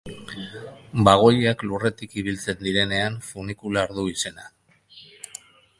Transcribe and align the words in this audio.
Bagoiak 1.09 1.61
lurretik 1.71 2.17
ibiltzen 2.23 2.59
direnean 2.65 3.21
funikular 3.29 3.95
du 4.01 4.11
izena. 4.15 4.49